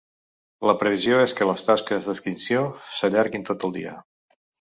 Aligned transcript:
La 0.69 0.73
previsió 0.83 1.19
és 1.25 1.35
que 1.39 1.45
les 1.49 1.65
tasques 1.67 2.07
d’extinció 2.11 2.63
s’allarguin 3.01 3.47
tot 3.51 3.67
el 3.69 3.75
dia. 3.77 3.93